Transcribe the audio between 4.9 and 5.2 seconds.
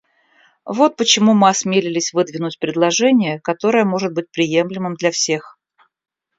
для